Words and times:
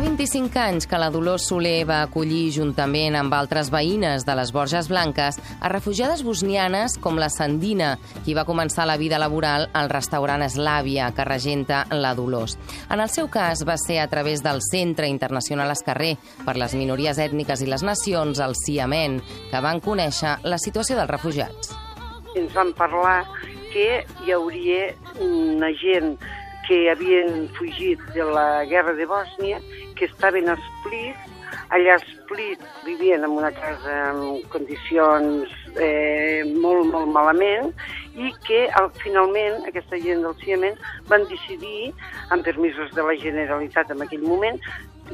Fa 0.00 0.06
25 0.06 0.56
anys 0.56 0.86
que 0.88 0.96
la 0.96 1.10
Dolors 1.12 1.44
Soler 1.50 1.82
va 1.84 1.98
acollir, 2.06 2.54
juntament 2.54 3.18
amb 3.18 3.34
altres 3.36 3.68
veïnes 3.68 4.22
de 4.24 4.32
les 4.38 4.48
Borges 4.56 4.86
Blanques, 4.88 5.36
a 5.60 5.68
refugiades 5.68 6.22
bosnianes 6.24 6.94
com 7.04 7.20
la 7.20 7.28
Sandina, 7.28 7.90
qui 8.24 8.32
va 8.32 8.46
començar 8.48 8.86
la 8.88 8.96
vida 8.96 9.18
laboral 9.20 9.66
al 9.76 9.92
restaurant 9.92 10.40
Eslàvia, 10.46 11.10
que 11.12 11.28
regenta 11.28 11.82
la 11.92 12.14
Dolors. 12.16 12.56
En 12.88 13.04
el 13.04 13.12
seu 13.12 13.28
cas 13.28 13.60
va 13.68 13.76
ser 13.76 14.00
a 14.00 14.08
través 14.08 14.40
del 14.40 14.64
Centre 14.64 15.04
Internacional 15.04 15.76
Escarrer 15.76 16.14
per 16.46 16.56
les 16.56 16.72
minories 16.72 17.20
ètniques 17.20 17.60
i 17.60 17.68
les 17.68 17.84
nacions, 17.84 18.40
el 18.40 18.56
CIAMEN, 18.56 19.20
que 19.52 19.60
van 19.60 19.84
conèixer 19.84 20.38
la 20.48 20.56
situació 20.64 20.96
dels 20.96 21.12
refugiats. 21.12 21.76
Ens 22.40 22.56
van 22.56 22.72
parlar 22.72 23.26
que 23.74 24.06
hi 24.24 24.32
hauria 24.32 24.94
una 25.20 25.74
gent 25.76 26.16
que 26.70 26.86
havien 26.88 27.48
fugit 27.58 28.00
de 28.14 28.24
la 28.24 28.64
guerra 28.64 28.92
de 28.94 29.04
Bòsnia, 29.04 29.58
que 30.00 30.06
estaven 30.08 30.48
a 30.48 30.56
Split, 30.56 31.16
allà 31.76 31.98
a 31.98 32.00
Split 32.00 32.62
vivien 32.86 33.20
en 33.26 33.36
una 33.36 33.50
casa 33.52 33.96
en 34.08 34.40
condicions 34.48 35.52
eh, 35.76 36.40
molt, 36.56 36.88
molt 36.88 37.12
malament, 37.12 37.68
i 38.16 38.32
que 38.48 38.64
al, 38.80 38.88
finalment 39.04 39.60
aquesta 39.68 40.00
gent 40.00 40.24
del 40.24 40.38
CIEMEN 40.40 40.80
van 41.12 41.28
decidir, 41.28 41.92
amb 42.32 42.48
permisos 42.48 42.96
de 42.96 43.04
la 43.04 43.18
Generalitat 43.20 43.92
en 43.92 44.08
aquell 44.08 44.24
moment, 44.24 44.56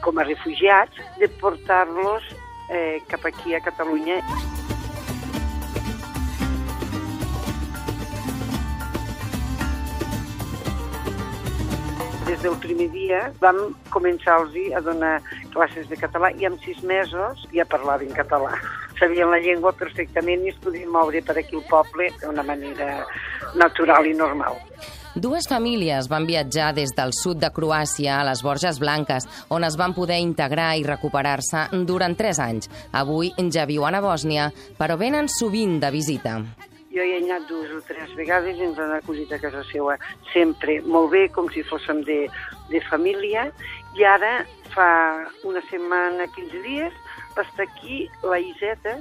com 0.07 0.23
a 0.23 0.31
refugiats, 0.31 1.03
de 1.19 1.34
portar-los 1.42 2.31
eh, 2.70 3.03
cap 3.11 3.27
aquí 3.27 3.59
a 3.59 3.64
Catalunya. 3.67 4.23
Des 12.37 12.42
del 12.42 12.56
primer 12.61 12.89
dia 12.92 13.20
vam 13.41 13.56
començar-los 13.91 14.55
a 14.77 14.81
donar 14.84 15.20
classes 15.53 15.89
de 15.89 15.97
català 15.97 16.31
i 16.37 16.47
en 16.47 16.59
sis 16.65 16.83
mesos 16.83 17.47
ja 17.53 17.65
parlaven 17.65 18.12
català. 18.12 18.53
Sabien 18.98 19.31
la 19.31 19.41
llengua 19.41 19.73
perfectament 19.73 20.45
i 20.45 20.53
es 20.53 20.61
podien 20.61 20.91
moure 20.92 21.23
per 21.23 21.39
aquí 21.39 21.57
al 21.57 21.64
poble 21.69 22.11
d'una 22.20 22.42
manera 22.42 23.07
natural 23.55 24.07
i 24.07 24.14
normal. 24.14 24.61
Dues 25.17 25.48
famílies 25.48 26.11
van 26.12 26.27
viatjar 26.29 26.75
des 26.77 26.92
del 26.92 27.14
sud 27.17 27.41
de 27.41 27.48
Croàcia 27.48 28.20
a 28.20 28.25
les 28.29 28.42
Borges 28.45 28.79
Blanques, 28.79 29.25
on 29.48 29.64
es 29.64 29.77
van 29.81 29.97
poder 29.97 30.20
integrar 30.20 30.75
i 30.77 30.84
recuperar-se 30.84 31.70
durant 31.89 32.17
tres 32.17 32.39
anys. 32.39 32.69
Avui 32.92 33.33
ja 33.48 33.64
viuen 33.64 33.97
a 33.97 34.05
Bòsnia, 34.05 34.53
però 34.77 34.98
venen 35.01 35.29
sovint 35.29 35.81
de 35.81 35.91
visita. 35.91 36.41
Jo 36.97 37.05
hi 37.05 37.11
he 37.12 37.16
anat 37.20 37.44
dues 37.50 37.72
o 37.77 37.83
tres 37.84 38.12
vegades 38.16 38.56
i 38.56 38.64
ens 38.64 38.78
han 38.80 38.94
acollit 38.97 39.33
a 39.34 39.39
casa 39.42 39.61
seva 39.69 39.98
sempre 40.33 40.78
molt 40.89 41.11
bé, 41.12 41.27
com 41.34 41.50
si 41.52 41.64
fóssim 41.69 42.00
de, 42.08 42.22
de 42.70 42.80
família. 42.89 43.50
I 44.00 44.06
ara, 44.08 44.30
fa 44.72 44.89
una 45.44 45.61
setmana, 45.69 46.24
15 46.39 46.62
dies, 46.64 46.97
estar 47.45 47.67
aquí 47.67 48.08
la 48.23 48.39
Iseta, 48.41 48.97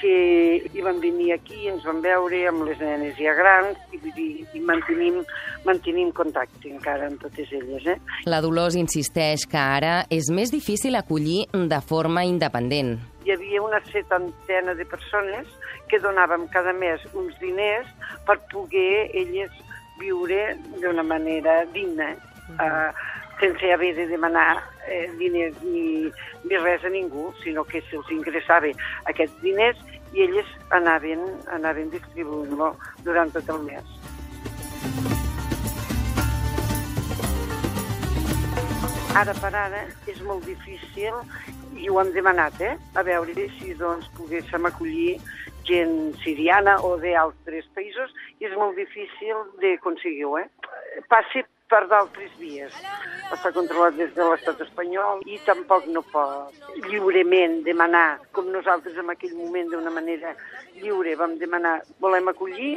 que 0.00 0.70
hi 0.72 0.82
van 0.84 1.00
venir 1.00 1.32
aquí, 1.34 1.66
ens 1.70 1.84
van 1.86 2.00
veure 2.04 2.40
amb 2.48 2.64
les 2.68 2.80
nenes 2.82 3.16
ja 3.18 3.34
grans 3.36 3.78
i, 3.94 4.00
i, 4.20 4.26
i 4.58 4.62
mantenim, 4.64 5.20
mantenim 5.64 6.10
contacte 6.16 6.68
encara 6.70 7.08
amb 7.08 7.22
totes 7.22 7.52
elles. 7.54 7.86
Eh? 7.86 7.96
La 8.28 8.40
Dolors 8.44 8.76
insisteix 8.80 9.46
que 9.50 9.60
ara 9.60 9.94
és 10.12 10.30
més 10.34 10.52
difícil 10.52 10.98
acollir 10.98 11.44
de 11.52 11.80
forma 11.84 12.26
independent. 12.28 12.96
Hi 13.24 13.32
havia 13.32 13.62
una 13.64 13.80
setantena 13.88 14.74
de 14.76 14.84
persones 14.84 15.48
que 15.88 16.00
donàvem 16.02 16.48
cada 16.52 16.74
mes 16.76 17.04
uns 17.14 17.36
diners 17.40 17.88
per 18.28 18.36
poder 18.52 19.08
elles 19.16 19.52
viure 20.00 20.56
d'una 20.82 21.04
manera 21.06 21.62
digna, 21.72 22.12
eh, 22.60 22.90
sense 23.40 23.72
haver 23.72 23.94
de 23.96 24.06
demanar 24.06 24.62
eh, 24.88 25.10
diners 25.18 25.56
ni, 25.62 26.10
ni 26.44 26.56
res 26.62 26.84
a 26.84 26.90
ningú, 26.92 27.32
sinó 27.42 27.64
que 27.64 27.82
se'ls 27.90 28.10
ingressava 28.14 28.72
aquests 29.10 29.40
diners 29.42 29.80
i 30.14 30.24
elles 30.26 30.50
anaven, 30.70 31.24
anaven 31.52 31.90
distribuint-lo 31.90 32.74
durant 33.06 33.32
tot 33.34 33.48
el 33.56 33.64
mes. 33.66 33.94
Ara 39.14 39.30
per 39.38 39.52
ara 39.54 39.84
és 40.10 40.20
molt 40.26 40.42
difícil 40.42 41.14
i 41.78 41.86
ho 41.86 42.00
hem 42.00 42.10
demanat, 42.14 42.58
eh? 42.60 42.74
A 42.98 43.02
veure 43.06 43.46
si 43.60 43.74
doncs 43.78 44.08
poguéssim 44.18 44.66
acollir 44.66 45.20
gent 45.68 46.14
siriana 46.24 46.76
o 46.82 46.96
d'altres 46.98 47.68
països 47.76 48.10
i 48.40 48.48
és 48.48 48.56
molt 48.58 48.74
difícil 48.78 49.44
d'aconseguir-ho, 49.62 50.38
eh? 50.42 50.48
Passi 51.10 51.44
per 51.72 51.82
d'altres 51.90 52.32
vies. 52.40 52.74
Està 53.34 53.50
controlat 53.56 53.96
des 53.98 54.12
de 54.16 54.26
l'estat 54.28 54.60
espanyol 54.66 55.22
i 55.30 55.38
tampoc 55.46 55.86
no 55.94 56.02
pot 56.12 56.52
lliurement 56.88 57.62
demanar, 57.66 58.20
com 58.36 58.50
nosaltres 58.52 58.98
en 59.00 59.10
aquell 59.14 59.34
moment 59.38 59.72
d'una 59.72 59.92
manera 59.94 60.34
lliure 60.82 61.16
vam 61.16 61.38
demanar, 61.40 61.78
volem 62.04 62.28
acollir 62.28 62.76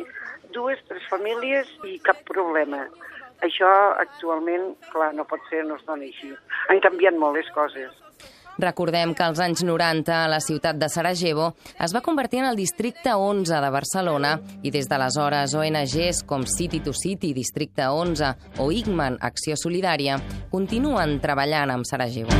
dues, 0.55 0.81
tres 0.87 1.05
famílies 1.11 1.69
i 1.83 1.99
cap 2.07 2.23
problema. 2.31 2.85
Això 3.45 3.69
actualment, 4.01 4.71
clar, 4.89 5.11
no 5.13 5.27
pot 5.29 5.43
ser, 5.51 5.63
no 5.67 5.77
es 5.77 5.85
dona 5.85 6.07
així. 6.07 6.31
Han 6.71 6.81
canviat 6.81 7.19
molt 7.21 7.37
les 7.37 7.49
coses. 7.53 8.06
Recordem 8.57 9.13
que 9.13 9.23
als 9.23 9.39
anys 9.39 9.61
90 9.63 10.23
la 10.31 10.39
ciutat 10.41 10.79
de 10.81 10.89
Sarajevo 10.89 11.51
es 11.79 11.93
va 11.93 12.01
convertir 12.01 12.41
en 12.41 12.49
el 12.49 12.57
districte 12.57 13.13
11 13.13 13.61
de 13.61 13.69
Barcelona 13.73 14.33
i 14.63 14.73
des 14.73 14.89
d'aleshores 14.89 15.53
ONGs 15.53 16.23
com 16.25 16.45
City 16.45 16.81
to 16.81 16.93
City, 16.93 17.33
Districte 17.37 17.85
11 17.87 18.33
o 18.63 18.71
IGMAN, 18.71 19.19
Acció 19.21 19.55
Solidària, 19.57 20.17
continuen 20.49 21.19
treballant 21.21 21.77
amb 21.77 21.85
Sarajevo. 21.85 22.33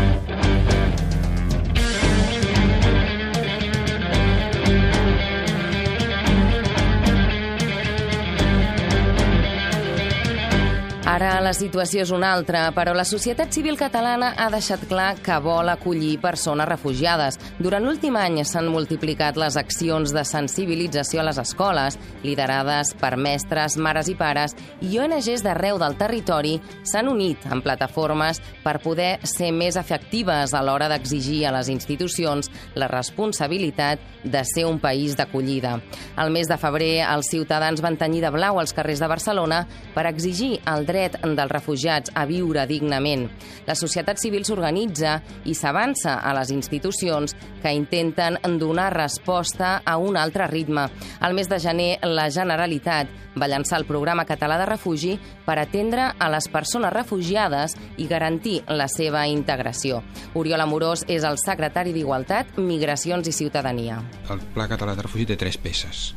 Ara 11.18 11.40
la 11.42 11.50
situació 11.50 12.04
és 12.04 12.12
una 12.14 12.28
altra, 12.30 12.68
però 12.78 12.92
la 12.94 13.02
societat 13.08 13.50
civil 13.56 13.74
catalana 13.80 14.36
ha 14.38 14.52
deixat 14.54 14.84
clar 14.86 15.16
que 15.26 15.34
vol 15.42 15.72
acollir 15.72 16.20
persones 16.22 16.68
refugiades. 16.70 17.40
Durant 17.58 17.88
l'últim 17.88 18.14
any 18.22 18.44
s'han 18.46 18.68
multiplicat 18.70 19.40
les 19.42 19.58
accions 19.58 20.14
de 20.14 20.22
sensibilització 20.22 21.24
a 21.24 21.26
les 21.26 21.40
escoles, 21.42 21.98
liderades 22.22 22.92
per 23.02 23.16
mestres, 23.18 23.80
mares 23.82 24.12
i 24.14 24.16
pares, 24.20 24.54
i 24.86 25.00
ONGs 25.02 25.42
d'arreu 25.42 25.80
del 25.82 25.98
territori 25.98 26.52
s'han 26.86 27.10
unit 27.10 27.50
en 27.50 27.66
plataformes 27.66 28.38
per 28.62 28.76
poder 28.86 29.16
ser 29.26 29.50
més 29.50 29.82
efectives 29.82 30.54
a 30.54 30.62
l'hora 30.62 30.92
d'exigir 30.94 31.48
a 31.48 31.56
les 31.58 31.74
institucions 31.74 32.52
la 32.78 32.92
responsabilitat 32.94 34.06
de 34.22 34.46
ser 34.46 34.68
un 34.70 34.78
país 34.78 35.18
d'acollida. 35.18 35.80
Al 36.14 36.30
mes 36.30 36.46
de 36.46 36.62
febrer, 36.62 37.08
els 37.10 37.34
ciutadans 37.34 37.82
van 37.82 37.98
tenir 37.98 38.22
de 38.22 38.34
blau 38.38 38.62
als 38.62 38.78
carrers 38.78 39.02
de 39.02 39.10
Barcelona 39.10 39.66
per 39.98 40.06
exigir 40.14 40.60
el 40.70 40.86
dret 40.86 41.07
dret 41.08 41.36
dels 41.38 41.52
refugiats 41.52 42.12
a 42.16 42.26
viure 42.26 42.66
dignament. 42.68 43.28
La 43.68 43.76
societat 43.76 44.20
civil 44.20 44.46
s'organitza 44.46 45.22
i 45.46 45.56
s'avança 45.56 46.20
a 46.22 46.34
les 46.38 46.52
institucions 46.52 47.36
que 47.62 47.74
intenten 47.74 48.38
donar 48.60 48.94
resposta 48.94 49.82
a 49.86 49.98
un 49.98 50.18
altre 50.18 50.48
ritme. 50.48 50.88
Al 51.20 51.34
mes 51.34 51.50
de 51.50 51.60
gener, 51.60 51.98
la 52.04 52.30
Generalitat 52.30 53.08
va 53.38 53.48
llançar 53.48 53.78
el 53.80 53.86
programa 53.86 54.26
català 54.26 54.58
de 54.58 54.66
refugi 54.66 55.18
per 55.46 55.60
atendre 55.60 56.12
a 56.18 56.30
les 56.34 56.48
persones 56.50 56.94
refugiades 56.94 57.76
i 57.98 58.08
garantir 58.08 58.62
la 58.68 58.88
seva 58.88 59.28
integració. 59.28 60.02
Oriol 60.34 60.62
Amorós 60.62 61.06
és 61.08 61.24
el 61.24 61.38
secretari 61.38 61.94
d'Igualtat, 61.94 62.58
Migracions 62.58 63.28
i 63.28 63.36
Ciutadania. 63.36 64.02
El 64.30 64.42
Pla 64.54 64.68
Català 64.68 64.96
de 64.96 65.06
Refugi 65.06 65.28
té 65.30 65.38
tres 65.38 65.58
peces. 65.58 66.14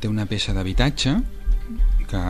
Té 0.00 0.08
una 0.08 0.24
peça 0.26 0.54
d'habitatge, 0.56 1.39
que, 2.10 2.24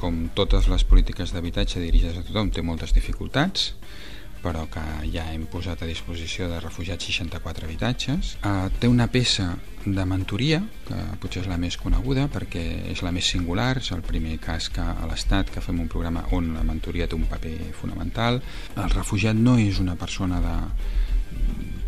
com 0.00 0.22
totes 0.38 0.70
les 0.70 0.86
polítiques 0.86 1.34
d'habitatge 1.34 1.82
dirigides 1.82 2.20
a 2.20 2.24
tothom, 2.26 2.52
té 2.54 2.62
moltes 2.62 2.94
dificultats, 2.96 3.74
però 4.40 4.64
que 4.72 4.82
ja 5.12 5.26
hem 5.34 5.44
posat 5.52 5.82
a 5.84 5.88
disposició 5.88 6.48
de 6.48 6.60
refugiats 6.62 7.04
64 7.10 7.66
habitatges. 7.68 8.36
Uh, 8.40 8.70
té 8.80 8.88
una 8.88 9.10
peça 9.12 9.50
de 9.84 10.04
mentoria, 10.08 10.62
que 10.88 10.96
potser 11.20 11.44
és 11.44 11.50
la 11.50 11.58
més 11.60 11.76
coneguda 11.80 12.26
perquè 12.32 12.64
és 12.92 13.04
la 13.04 13.12
més 13.12 13.28
singular, 13.32 13.74
és 13.80 13.92
el 13.96 14.02
primer 14.06 14.38
cas 14.40 14.70
que 14.72 14.84
a 14.84 15.08
l'Estat 15.10 15.52
que 15.52 15.64
fem 15.64 15.80
un 15.84 15.92
programa 15.92 16.26
on 16.36 16.54
la 16.56 16.64
mentoria 16.64 17.08
té 17.08 17.16
un 17.16 17.28
paper 17.28 17.74
fonamental. 17.76 18.40
El 18.76 18.90
refugiat 18.96 19.36
no 19.36 19.58
és 19.60 19.80
una 19.80 19.96
persona 20.00 20.40
de, 20.44 20.56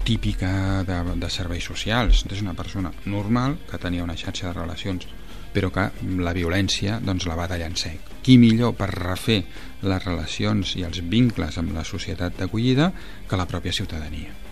típica 0.05 0.83
de, 0.85 0.99
de 1.17 1.31
serveis 1.31 1.65
socials, 1.65 2.25
és 2.31 2.43
una 2.43 2.57
persona 2.59 2.93
normal 3.07 3.59
que 3.71 3.79
tenia 3.79 4.05
una 4.05 4.17
xarxa 4.19 4.51
de 4.51 4.57
relacions 4.59 5.07
però 5.53 5.71
que 5.73 5.89
la 6.23 6.35
violència 6.37 6.99
doncs, 7.05 7.27
la 7.29 7.39
va 7.39 7.49
tallar 7.51 7.71
en 7.71 7.77
sec. 7.77 8.13
Qui 8.23 8.39
millor 8.39 8.77
per 8.79 8.91
refer 8.93 9.43
les 9.83 10.05
relacions 10.05 10.77
i 10.79 10.87
els 10.87 11.03
vincles 11.11 11.59
amb 11.59 11.75
la 11.77 11.85
societat 11.85 12.39
d'acollida 12.39 12.93
que 13.29 13.41
la 13.41 13.49
pròpia 13.51 13.75
ciutadania. 13.75 14.43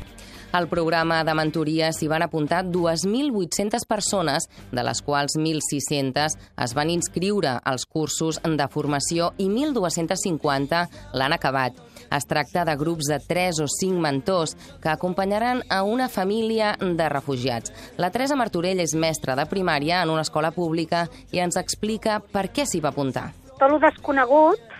Al 0.53 0.67
programa 0.67 1.21
de 1.23 1.35
mentoria 1.39 1.93
s'hi 1.95 2.09
van 2.11 2.25
apuntar 2.27 2.65
2.800 2.67 3.87
persones, 3.87 4.49
de 4.75 4.83
les 4.83 4.99
quals 5.07 5.37
1.600 5.39 6.35
es 6.65 6.75
van 6.75 6.91
inscriure 6.91 7.53
als 7.63 7.87
cursos 7.87 8.41
de 8.43 8.67
formació 8.73 9.31
i 9.39 9.47
1.250 9.47 10.83
l'han 11.15 11.37
acabat. 11.39 11.79
Es 12.11 12.27
tracta 12.27 12.65
de 12.67 12.77
grups 12.77 13.11
de 13.11 13.21
3 13.23 13.61
o 13.63 13.69
5 13.71 14.01
mentors 14.03 14.57
que 14.83 14.91
acompanyaran 14.91 15.63
a 15.71 15.83
una 15.83 16.09
família 16.09 16.77
de 16.81 17.09
refugiats. 17.09 17.73
La 17.97 18.11
Teresa 18.11 18.37
Martorell 18.37 18.83
és 18.83 18.97
mestra 18.99 19.37
de 19.39 19.47
primària 19.47 20.03
en 20.03 20.11
una 20.11 20.27
escola 20.27 20.51
pública 20.51 21.07
i 21.31 21.43
ens 21.45 21.61
explica 21.61 22.21
per 22.21 22.49
què 22.51 22.67
s'hi 22.67 22.83
va 22.83 22.91
apuntar. 22.95 23.31
Tot 23.61 23.69
el 23.71 23.81
desconegut 23.83 24.71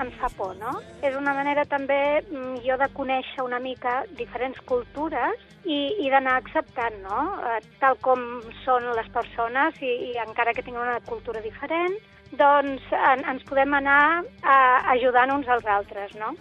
em 0.00 0.10
fa 0.18 0.28
por, 0.36 0.54
no? 0.56 0.72
És 1.04 1.16
una 1.16 1.34
manera 1.36 1.64
també 1.68 1.98
mm, 2.22 2.62
jo 2.64 2.76
de 2.80 2.88
conèixer 2.96 3.44
una 3.44 3.60
mica 3.62 4.02
diferents 4.18 4.58
cultures 4.68 5.42
i, 5.64 5.78
i 6.04 6.10
d'anar 6.12 6.38
acceptant, 6.40 6.96
no? 7.04 7.20
Eh, 7.50 7.58
tal 7.82 7.98
com 8.04 8.24
són 8.64 8.88
les 8.96 9.10
persones 9.14 9.78
i, 9.84 9.92
i 10.10 10.16
encara 10.24 10.54
que 10.56 10.64
tinguin 10.64 10.82
una 10.86 11.00
cultura 11.08 11.44
diferent, 11.44 11.98
doncs 12.38 12.84
en, 12.96 13.24
ens 13.28 13.44
podem 13.48 13.74
anar 13.76 14.22
eh, 14.22 14.92
ajudant 14.96 15.34
uns 15.36 15.48
als 15.48 15.66
altres, 15.68 16.14
no? 16.20 16.32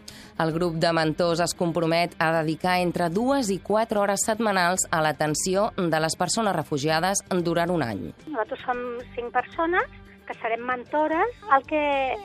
El 0.42 0.54
grup 0.56 0.78
de 0.82 0.92
mentors 0.96 1.42
es 1.44 1.54
compromet 1.58 2.16
a 2.18 2.32
dedicar 2.40 2.80
entre 2.82 3.10
dues 3.14 3.52
i 3.54 3.60
quatre 3.62 4.00
hores 4.02 4.24
setmanals 4.26 4.88
a 4.90 5.02
l'atenció 5.04 5.70
de 5.78 6.00
les 6.02 6.16
persones 6.18 6.56
refugiades 6.56 7.22
durant 7.44 7.74
un 7.74 7.84
any. 7.86 8.08
Nosaltres 8.28 8.64
som 8.66 8.80
cinc 9.16 9.34
persones 9.36 10.00
que 10.32 10.38
serem 10.40 10.64
mentores, 10.64 11.40
el 11.52 11.64
que 11.68 11.84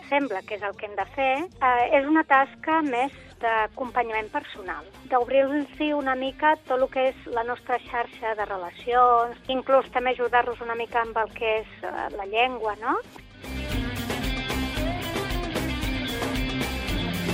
sembla 0.09 0.43
que 0.47 0.55
és 0.57 0.63
el 0.63 0.77
que 0.79 0.87
hem 0.87 0.95
de 0.95 1.07
fer 1.17 1.33
eh, 1.43 1.87
és 1.99 2.07
una 2.07 2.23
tasca 2.29 2.81
més 2.87 3.15
d'acompanyament 3.43 4.31
personal, 4.33 4.87
d'obrir-los 5.11 5.81
una 5.99 6.15
mica 6.17 6.55
tot 6.69 6.79
el 6.79 6.89
que 6.93 7.09
és 7.11 7.27
la 7.35 7.45
nostra 7.45 7.79
xarxa 7.91 8.35
de 8.39 8.47
relacions, 8.49 9.37
inclús 9.53 9.91
també 9.93 10.15
ajudar-los 10.15 10.63
una 10.65 10.79
mica 10.79 11.03
amb 11.03 11.19
el 11.25 11.33
que 11.37 11.59
és 11.61 11.73
eh, 11.83 12.09
la 12.17 12.29
llengua, 12.31 12.77
no? 12.81 12.97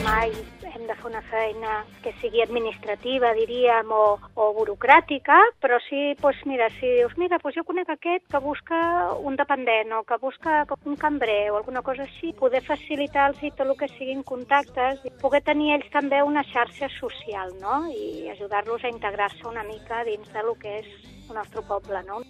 Mai 0.02 0.32
hem 0.74 0.86
de 0.88 0.94
fer 0.98 1.06
una 1.06 1.20
feina 1.30 1.72
que 2.02 2.10
sigui 2.18 2.42
administrativa, 2.42 3.30
diríem, 3.36 3.92
o, 3.94 4.16
o 4.34 4.48
burocràtica, 4.56 5.36
però 5.62 5.78
sí, 5.84 6.00
doncs 6.18 6.40
mira, 6.50 6.66
si 6.78 6.90
dius, 6.98 7.14
mira, 7.20 7.38
doncs 7.42 7.58
jo 7.60 7.64
conec 7.68 7.92
aquest 7.94 8.26
que 8.32 8.40
busca 8.42 8.80
un 9.22 9.38
dependent 9.38 9.94
o 9.94 10.02
que 10.08 10.18
busca 10.22 10.64
un 10.88 10.98
cambrer 10.98 11.52
o 11.52 11.60
alguna 11.60 11.84
cosa 11.86 12.06
així, 12.08 12.32
poder 12.40 12.64
facilitar-los 12.66 13.38
tot 13.42 13.66
el 13.68 13.76
que 13.78 13.90
siguin 13.94 14.26
contactes, 14.26 15.06
i 15.06 15.14
poder 15.22 15.44
tenir 15.46 15.74
ells 15.76 15.90
també 15.94 16.22
una 16.26 16.42
xarxa 16.50 16.90
social, 16.98 17.54
no?, 17.62 17.84
i 17.94 18.28
ajudar-los 18.34 18.82
a 18.82 18.90
integrar-se 18.90 19.46
una 19.46 19.62
mica 19.68 20.02
dins 20.08 20.30
de 20.34 20.42
lo 20.42 20.58
que 20.58 20.80
és 20.82 20.94
el 21.28 21.36
nostre 21.38 21.62
poble, 21.68 22.02
no? 22.08 22.24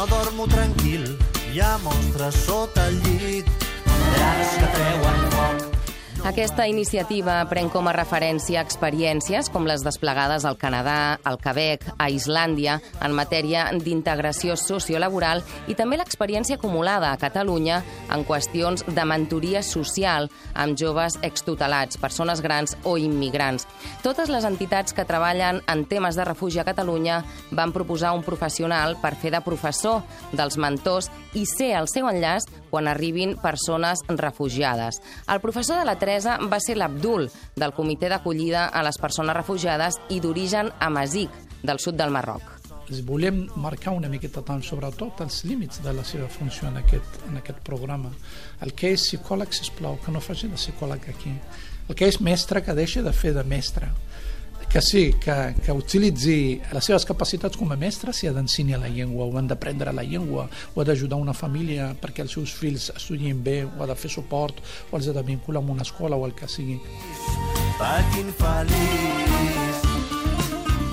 No 0.00 0.06
dormo 0.06 0.46
tranquil, 0.48 1.02
hi 1.52 1.60
ha 1.60 1.74
monstres 1.84 2.38
sota 2.46 2.86
el 2.88 2.96
llit, 3.04 3.50
dracs 3.84 4.54
que 4.62 4.70
treuen 4.78 5.20
foc. 5.34 5.79
Aquesta 6.20 6.66
iniciativa 6.68 7.38
pren 7.48 7.70
com 7.72 7.86
a 7.88 7.94
referència 7.96 8.60
experiències 8.60 9.46
com 9.48 9.64
les 9.64 9.80
desplegades 9.80 10.44
al 10.44 10.58
Canadà, 10.60 11.16
al 11.24 11.38
Quebec, 11.40 11.86
a 11.96 12.10
Islàndia, 12.12 12.74
en 13.00 13.16
matèria 13.16 13.62
d'integració 13.72 14.52
sociolaboral 14.60 15.40
i 15.72 15.78
també 15.78 15.96
l'experiència 15.96 16.58
acumulada 16.60 17.08
a 17.08 17.16
Catalunya 17.16 17.80
en 18.12 18.26
qüestions 18.28 18.84
de 18.84 19.08
mentoria 19.08 19.64
social 19.64 20.28
amb 20.52 20.76
joves 20.76 21.16
extutelats, 21.24 21.96
persones 21.96 22.44
grans 22.44 22.76
o 22.84 22.98
immigrants. 23.00 23.64
Totes 24.04 24.28
les 24.28 24.44
entitats 24.44 24.92
que 24.92 25.08
treballen 25.08 25.64
en 25.72 25.86
temes 25.88 26.20
de 26.20 26.28
refugi 26.28 26.60
a 26.60 26.68
Catalunya 26.68 27.22
van 27.50 27.72
proposar 27.72 28.12
un 28.12 28.26
professional 28.28 28.98
per 29.00 29.16
fer 29.16 29.32
de 29.32 29.40
professor 29.40 30.04
dels 30.36 30.60
mentors 30.60 31.08
i 31.32 31.48
ser 31.48 31.78
el 31.80 31.88
seu 31.88 32.12
enllaç 32.12 32.44
quan 32.70 32.88
arribin 32.88 33.36
persones 33.42 34.04
refugiades. 34.08 35.00
El 35.28 35.40
professor 35.40 35.78
de 35.78 35.84
la 35.84 35.98
Teresa 35.98 36.38
va 36.50 36.60
ser 36.62 36.78
l'Abdul, 36.78 37.28
del 37.56 37.74
Comitè 37.76 38.08
d'Acollida 38.08 38.68
a 38.68 38.84
les 38.86 38.98
Persones 38.98 39.36
Refugiades 39.36 40.00
i 40.08 40.20
d'origen 40.20 40.72
amazic, 40.80 41.30
del 41.62 41.82
sud 41.82 41.98
del 41.98 42.14
Marroc. 42.14 42.56
Volem 43.06 43.44
marcar 43.62 43.92
una 43.94 44.08
miqueta 44.10 44.42
tant, 44.42 44.62
sobretot, 44.66 45.20
els 45.22 45.44
límits 45.46 45.78
de 45.84 45.92
la 45.94 46.02
seva 46.02 46.26
funció 46.26 46.66
en 46.68 46.80
aquest, 46.80 47.20
en 47.28 47.38
aquest 47.38 47.60
programa. 47.66 48.10
El 48.64 48.74
que 48.74 48.90
és 48.96 49.04
psicòleg, 49.06 49.52
sisplau, 49.54 50.00
que 50.02 50.10
no 50.10 50.22
faci 50.24 50.50
de 50.50 50.58
psicòleg 50.58 51.06
aquí. 51.12 51.36
El 51.86 51.94
que 51.94 52.08
és 52.10 52.18
mestre, 52.22 52.64
que 52.66 52.74
deixi 52.74 53.04
de 53.06 53.12
fer 53.14 53.34
de 53.36 53.44
mestre 53.46 53.92
que 54.70 54.80
sí, 54.80 55.14
que, 55.18 55.54
que 55.64 55.72
utilitzi 55.74 56.60
les 56.70 56.86
seves 56.86 57.02
capacitats 57.02 57.58
com 57.58 57.72
a 57.74 57.76
mestre 57.76 58.12
si 58.14 58.28
ha 58.28 58.32
d'ensenyar 58.32 58.78
la 58.78 58.88
llengua 58.88 59.26
o 59.26 59.34
han 59.34 59.48
d'aprendre 59.50 59.90
la 59.90 60.04
llengua 60.06 60.44
o 60.46 60.80
ha 60.80 60.84
d'ajudar 60.86 61.18
una 61.18 61.34
família 61.34 61.88
perquè 61.98 62.22
els 62.22 62.36
seus 62.38 62.54
fills 62.54 62.86
estudien 62.94 63.42
bé 63.42 63.64
o 63.66 63.82
ha 63.82 63.88
de 63.90 63.96
fer 63.98 64.12
suport 64.14 64.60
o 64.92 64.96
els 64.96 65.08
ha 65.10 65.14
de 65.16 65.24
vincular 65.26 65.58
amb 65.58 65.74
una 65.74 65.82
escola 65.82 66.14
o 66.14 66.22
el 66.28 66.36
que 66.38 66.46
sigui. 66.46 66.78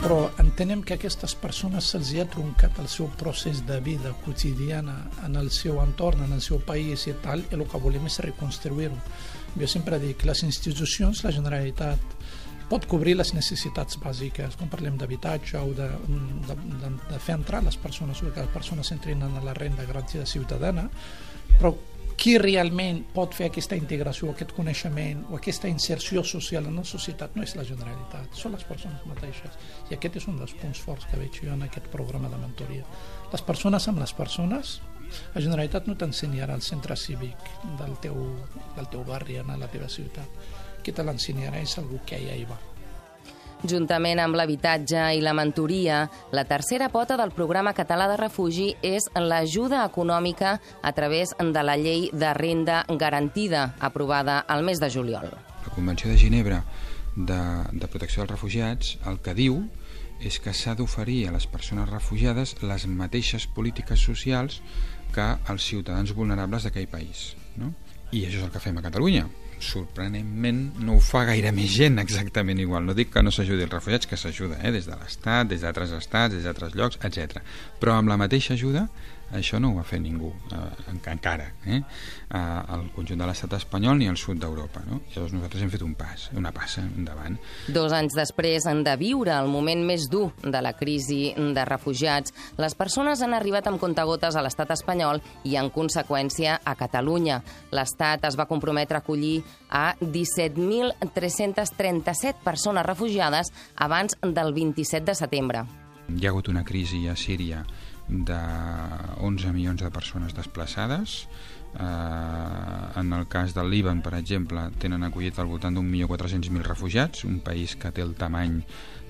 Però 0.02 0.20
entenem 0.42 0.82
que 0.82 0.98
aquestes 0.98 1.38
persones 1.38 1.92
se'ls 1.94 2.16
ha 2.18 2.26
truncat 2.34 2.82
el 2.82 2.90
seu 2.90 3.12
procés 3.22 3.62
de 3.70 3.78
vida 3.86 4.16
quotidiana 4.26 5.04
en 5.28 5.38
el 5.38 5.52
seu 5.52 5.78
entorn, 5.84 6.26
en 6.26 6.34
el 6.34 6.42
seu 6.42 6.58
país 6.66 7.06
i 7.06 7.14
tal, 7.22 7.46
i 7.46 7.54
el 7.54 7.68
que 7.70 7.86
volem 7.86 8.10
és 8.10 8.22
reconstruir-ho. 8.26 8.98
Jo 9.58 9.70
sempre 9.70 10.02
dic, 10.02 10.26
les 10.26 10.42
institucions, 10.50 11.22
la 11.26 11.34
Generalitat, 11.36 12.18
pot 12.68 12.86
cobrir 12.90 13.16
les 13.16 13.34
necessitats 13.36 14.00
bàsiques, 14.04 14.58
quan 14.60 14.72
parlem 14.72 14.98
d'habitatge 15.00 15.60
o 15.60 15.74
de, 15.76 15.88
de, 16.48 16.56
de, 16.82 16.90
de 17.12 17.20
fer 17.24 17.38
entrar 17.40 17.64
les 17.64 17.78
persones, 17.80 18.20
que 18.22 18.42
les 18.44 18.54
persones 18.54 18.92
entrin 18.92 19.24
en 19.24 19.38
la 19.46 19.56
renda 19.56 19.86
garantida 19.88 20.26
ciutadana, 20.28 20.88
però 21.58 21.74
qui 22.18 22.34
realment 22.42 23.04
pot 23.14 23.36
fer 23.38 23.52
aquesta 23.52 23.78
integració, 23.78 24.32
aquest 24.32 24.52
coneixement 24.58 25.22
o 25.30 25.38
aquesta 25.38 25.70
inserció 25.70 26.24
social 26.26 26.66
en 26.66 26.80
la 26.82 26.86
societat 26.90 27.38
no 27.38 27.46
és 27.46 27.54
la 27.56 27.66
Generalitat, 27.68 28.34
són 28.36 28.58
les 28.58 28.66
persones 28.66 29.06
mateixes. 29.06 29.58
I 29.92 29.96
aquest 29.96 30.18
és 30.24 30.28
un 30.28 30.40
dels 30.42 30.56
punts 30.58 30.82
forts 30.82 31.06
que 31.08 31.22
veig 31.22 31.38
jo 31.46 31.54
en 31.54 31.64
aquest 31.68 31.88
programa 31.94 32.32
de 32.34 32.42
mentoria. 32.42 32.88
Les 33.32 33.46
persones 33.46 33.86
amb 33.88 34.02
les 34.02 34.16
persones, 34.18 34.80
la 35.36 35.44
Generalitat 35.46 35.86
no 35.88 35.96
t'ensenyarà 35.96 36.58
el 36.58 36.66
centre 36.66 36.98
cívic 36.98 37.52
del 37.78 37.94
teu, 38.02 38.18
del 38.76 38.90
teu 38.90 39.06
barri, 39.08 39.38
en 39.38 39.54
la 39.62 39.70
teva 39.72 39.88
ciutat 39.88 40.66
qui 40.88 40.96
te 40.96 41.04
l'ensenyarà 41.04 41.60
és 41.60 41.76
algú 41.82 42.00
que 42.08 42.20
ja 42.24 42.36
hi 42.36 42.48
va. 42.48 42.56
Juntament 43.68 44.20
amb 44.22 44.38
l'habitatge 44.38 45.02
i 45.18 45.22
la 45.26 45.34
mentoria, 45.34 46.04
la 46.32 46.44
tercera 46.46 46.92
pota 46.94 47.18
del 47.18 47.34
programa 47.34 47.74
català 47.74 48.06
de 48.12 48.18
refugi 48.20 48.68
és 48.86 49.08
l'ajuda 49.18 49.82
econòmica 49.90 50.60
a 50.82 50.92
través 50.94 51.34
de 51.40 51.64
la 51.66 51.76
llei 51.76 52.12
de 52.14 52.34
renda 52.38 52.84
garantida, 53.02 53.74
aprovada 53.80 54.38
al 54.40 54.64
mes 54.64 54.80
de 54.80 54.92
juliol. 54.94 55.34
La 55.66 55.74
Convenció 55.74 56.10
de 56.12 56.20
Ginebra 56.22 56.62
de, 57.16 57.42
de 57.74 57.90
Protecció 57.90 58.22
dels 58.22 58.36
Refugiats 58.36 58.94
el 59.10 59.18
que 59.26 59.34
diu 59.34 59.58
és 60.22 60.38
que 60.42 60.54
s'ha 60.54 60.78
d'oferir 60.78 61.26
a 61.28 61.34
les 61.34 61.50
persones 61.50 61.90
refugiades 61.90 62.56
les 62.62 62.86
mateixes 62.88 63.50
polítiques 63.50 64.06
socials 64.06 64.62
que 65.14 65.26
als 65.26 65.66
ciutadans 65.66 66.14
vulnerables 66.14 66.64
d'aquell 66.64 66.88
país. 66.94 67.34
No? 67.58 67.74
I 68.14 68.28
això 68.30 68.38
és 68.38 68.46
el 68.46 68.54
que 68.54 68.62
fem 68.62 68.78
a 68.78 68.86
Catalunya 68.86 69.26
sorprenentment 69.64 70.78
no 70.84 70.98
ho 70.98 71.02
fa 71.04 71.24
gaire 71.30 71.52
més 71.56 71.72
gent 71.74 72.00
exactament 72.02 72.60
igual. 72.62 72.86
No 72.86 72.96
dic 72.98 73.12
que 73.14 73.24
no 73.24 73.34
s'ajudi 73.34 73.66
els 73.66 73.74
refugiats, 73.74 74.10
que 74.10 74.20
s'ajuda 74.20 74.60
eh? 74.62 74.72
des 74.76 74.88
de 74.90 74.96
l'Estat, 74.96 75.50
des 75.52 75.66
d'altres 75.66 75.94
estats, 75.98 76.36
des 76.36 76.48
d'altres 76.48 76.76
llocs, 76.78 77.00
etc. 77.08 77.42
Però 77.82 77.98
amb 77.98 78.12
la 78.14 78.20
mateixa 78.20 78.56
ajuda 78.58 78.88
això 79.36 79.60
no 79.60 79.72
ho 79.72 79.76
va 79.78 79.84
fer 79.84 80.00
ningú, 80.00 80.32
eh, 80.52 80.58
encara, 81.12 81.52
eh? 81.66 81.82
al 82.30 82.92
conjunt 82.96 83.20
de 83.20 83.26
l'estat 83.28 83.54
espanyol 83.58 83.98
ni 84.00 84.08
al 84.08 84.18
sud 84.18 84.38
d'Europa. 84.40 84.82
No? 84.88 85.02
Llavors 85.14 85.34
nosaltres 85.34 85.64
hem 85.64 85.70
fet 85.72 85.82
un 85.84 85.96
pas, 86.00 86.30
una 86.36 86.52
passa 86.56 86.82
endavant. 86.84 87.38
Dos 87.68 87.94
anys 87.96 88.14
després 88.18 88.66
han 88.68 88.84
de 88.88 88.96
viure 89.00 89.34
el 89.36 89.48
moment 89.52 89.86
més 89.88 90.10
dur 90.12 90.32
de 90.44 90.62
la 90.64 90.74
crisi 90.78 91.34
de 91.36 91.66
refugiats. 91.68 92.34
Les 92.58 92.76
persones 92.76 93.22
han 93.24 93.34
arribat 93.36 93.68
amb 93.68 93.80
contagotes 93.82 94.36
a 94.36 94.42
l'estat 94.46 94.72
espanyol 94.76 95.22
i, 95.44 95.56
en 95.60 95.70
conseqüència, 95.74 96.60
a 96.64 96.76
Catalunya. 96.80 97.42
L'estat 97.72 98.24
es 98.28 98.36
va 98.40 98.50
comprometre 98.50 98.96
a 98.98 99.02
acollir 99.04 99.44
a 99.70 99.96
17.337 100.02 102.34
persones 102.44 102.86
refugiades 102.86 103.54
abans 103.76 104.16
del 104.22 104.54
27 104.54 105.06
de 105.12 105.16
setembre. 105.16 105.66
Hi 106.08 106.26
ha 106.26 106.30
hagut 106.32 106.48
una 106.48 106.64
crisi 106.64 107.08
a 107.12 107.16
Síria 107.20 107.66
de 108.08 108.42
11 109.20 109.54
milions 109.54 109.84
de 109.84 109.92
persones 109.92 110.36
desplaçades 110.38 111.26
Eh, 111.80 113.00
en 113.00 113.14
el 113.14 113.28
cas 113.28 113.54
del 113.54 113.70
Líban, 113.70 114.02
per 114.02 114.16
exemple, 114.18 114.64
tenen 114.82 115.04
acollit 115.06 115.38
al 115.38 115.50
voltant 115.52 115.76
d'un 115.78 115.86
milió 115.86 116.08
400.000 116.10 116.66
refugiats, 116.66 117.24
un 117.28 117.40
país 117.46 117.76
que 117.78 117.92
té 117.94 118.02
el 118.02 118.16
tamany 118.18 118.62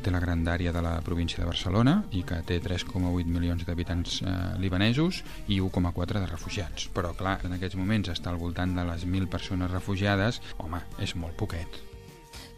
té 0.04 0.12
la 0.12 0.22
grandària 0.22 0.74
de 0.76 0.82
la 0.84 0.98
província 1.02 1.40
de 1.42 1.48
Barcelona 1.48 1.96
i 2.12 2.22
que 2.28 2.42
té 2.46 2.60
3,8 2.62 3.26
milions 3.32 3.66
d'habitants 3.66 4.22
eh, 4.22 4.38
libanesos 4.62 5.24
i 5.48 5.62
1,4 5.64 6.20
de 6.20 6.28
refugiats. 6.28 6.90
Però, 6.94 7.16
clar, 7.18 7.40
en 7.48 7.56
aquests 7.58 7.80
moments 7.80 8.12
està 8.14 8.34
al 8.34 8.42
voltant 8.42 8.76
de 8.76 8.86
les 8.92 9.08
1.000 9.08 9.32
persones 9.32 9.72
refugiades, 9.72 10.42
home, 10.58 10.84
és 11.00 11.16
molt 11.16 11.40
poquet. 11.40 11.87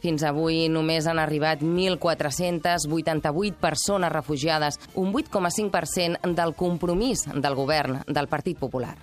Fins 0.03 0.23
avui 0.23 0.67
només 0.71 1.07
han 1.07 1.19
arribat 1.19 1.61
1.488 1.65 3.59
persones 3.59 4.11
refugiades, 4.13 4.79
un 4.95 5.13
8,5% 5.13 6.33
del 6.35 6.55
compromís 6.55 7.27
del 7.33 7.55
govern 7.55 8.01
del 8.07 8.27
Partit 8.31 8.57
Popular. 8.59 8.95